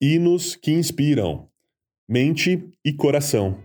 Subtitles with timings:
[0.00, 1.48] Hinos que inspiram
[2.08, 3.58] mente e coração.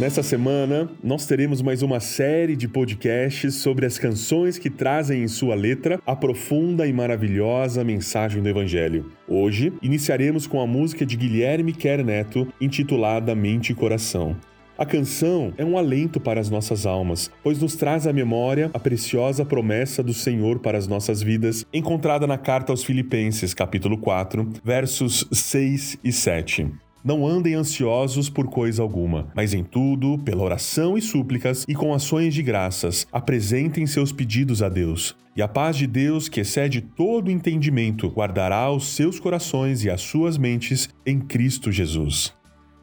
[0.00, 5.28] Nessa semana, nós teremos mais uma série de podcasts sobre as canções que trazem em
[5.28, 9.12] sua letra a profunda e maravilhosa mensagem do Evangelho.
[9.28, 14.36] Hoje, iniciaremos com a música de Guilherme Quer Neto, intitulada Mente e Coração.
[14.82, 18.80] A canção é um alento para as nossas almas, pois nos traz à memória a
[18.80, 24.54] preciosa promessa do Senhor para as nossas vidas, encontrada na carta aos Filipenses, capítulo 4,
[24.64, 26.68] versos 6 e 7.
[27.04, 31.94] Não andem ansiosos por coisa alguma, mas em tudo, pela oração e súplicas e com
[31.94, 35.14] ações de graças, apresentem seus pedidos a Deus.
[35.36, 40.00] E a paz de Deus, que excede todo entendimento, guardará os seus corações e as
[40.00, 42.34] suas mentes em Cristo Jesus.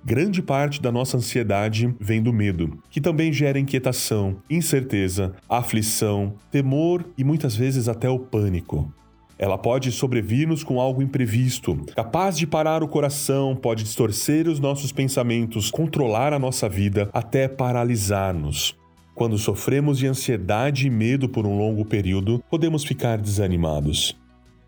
[0.03, 7.05] Grande parte da nossa ansiedade vem do medo, que também gera inquietação, incerteza, aflição, temor
[7.17, 8.91] e muitas vezes até o pânico.
[9.37, 14.91] Ela pode sobrevir-nos com algo imprevisto, capaz de parar o coração, pode distorcer os nossos
[14.91, 18.75] pensamentos, controlar a nossa vida, até paralisar-nos.
[19.13, 24.17] Quando sofremos de ansiedade e medo por um longo período, podemos ficar desanimados.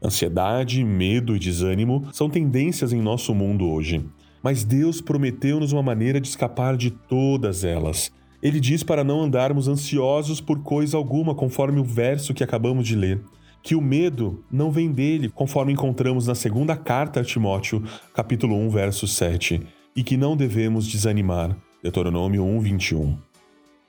[0.04, 4.04] Ansiedade, medo e desânimo são tendências em nosso mundo hoje.
[4.42, 8.12] Mas Deus prometeu-nos uma maneira de escapar de todas elas.
[8.42, 12.96] Ele diz para não andarmos ansiosos por coisa alguma, conforme o verso que acabamos de
[12.96, 13.22] ler.
[13.62, 17.84] Que o medo não vem dele, conforme encontramos na segunda carta a Timóteo,
[18.14, 19.62] capítulo 1, verso 7.
[19.96, 21.56] E que não devemos desanimar.
[21.84, 23.18] Deuteronômio 1, 21.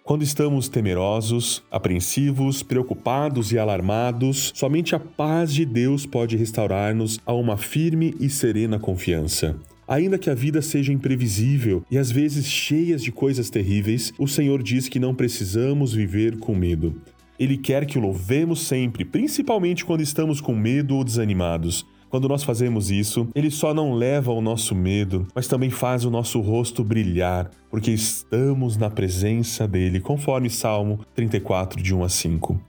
[0.04, 7.32] Quando estamos temerosos, apreensivos, preocupados e alarmados, somente a paz de Deus pode restaurar-nos a
[7.32, 9.56] uma firme e serena confiança.
[9.92, 14.62] Ainda que a vida seja imprevisível e às vezes cheias de coisas terríveis, o Senhor
[14.62, 17.02] diz que não precisamos viver com medo.
[17.38, 21.84] Ele quer que o louvemos sempre, principalmente quando estamos com medo ou desanimados.
[22.08, 26.10] Quando nós fazemos isso, ele só não leva o nosso medo, mas também faz o
[26.10, 32.60] nosso rosto brilhar, porque estamos na presença dele, conforme Salmo 34, de 1 a 5.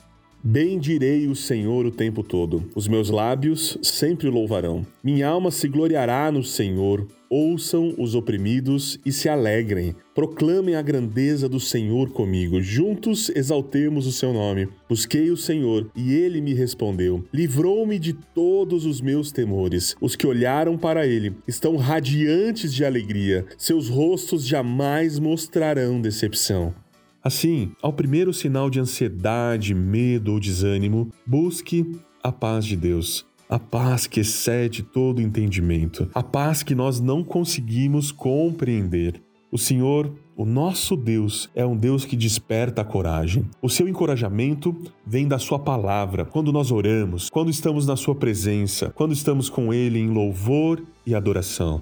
[0.46, 2.70] Bendirei o Senhor o tempo todo.
[2.76, 4.86] Os meus lábios sempre louvarão.
[5.02, 7.08] Minha alma se gloriará no Senhor.
[7.30, 9.96] Ouçam os oprimidos e se alegrem.
[10.14, 12.62] Proclamem a grandeza do Senhor comigo.
[12.62, 14.68] Juntos exaltemos o seu nome.
[14.90, 17.24] Busquei o Senhor e ele me respondeu.
[17.34, 19.96] Livrou-me de todos os meus temores.
[20.02, 23.46] Os que olharam para ele estão radiantes de alegria.
[23.58, 26.76] Seus rostos jamais mostrarão decepção.
[27.23, 31.89] Assim, ao primeiro sinal de ansiedade, medo ou desânimo, busque
[32.22, 33.25] a paz de Deus.
[33.47, 39.22] A paz que excede todo entendimento, a paz que nós não conseguimos compreender.
[39.50, 43.45] O Senhor, o nosso Deus, é um Deus que desperta a coragem.
[43.61, 48.91] O seu encorajamento vem da Sua palavra, quando nós oramos, quando estamos na Sua presença,
[48.95, 51.81] quando estamos com Ele em louvor e adoração.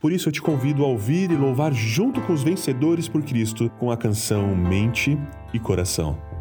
[0.00, 3.68] Por isso eu te convido a ouvir e louvar junto com os vencedores por Cristo
[3.78, 5.18] com a canção Mente
[5.52, 6.37] e Coração.